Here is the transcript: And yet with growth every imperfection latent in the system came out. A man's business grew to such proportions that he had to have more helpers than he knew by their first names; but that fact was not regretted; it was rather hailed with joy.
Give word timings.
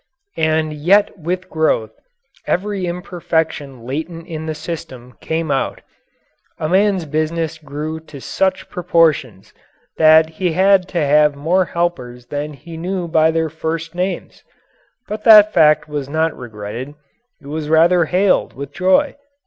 And 0.39 0.73
yet 0.73 1.15
with 1.19 1.47
growth 1.47 1.91
every 2.47 2.87
imperfection 2.87 3.83
latent 3.85 4.25
in 4.25 4.47
the 4.47 4.55
system 4.55 5.13
came 5.21 5.51
out. 5.51 5.81
A 6.57 6.67
man's 6.67 7.05
business 7.05 7.59
grew 7.59 7.99
to 8.07 8.19
such 8.19 8.67
proportions 8.67 9.53
that 9.97 10.27
he 10.41 10.53
had 10.53 10.87
to 10.87 10.97
have 10.97 11.35
more 11.35 11.65
helpers 11.65 12.25
than 12.25 12.53
he 12.53 12.77
knew 12.77 13.07
by 13.07 13.29
their 13.29 13.51
first 13.51 13.93
names; 13.93 14.41
but 15.07 15.23
that 15.25 15.53
fact 15.53 15.87
was 15.87 16.09
not 16.09 16.35
regretted; 16.35 16.95
it 17.39 17.45
was 17.45 17.69
rather 17.69 18.05
hailed 18.05 18.53
with 18.53 18.73
joy. 18.73 19.15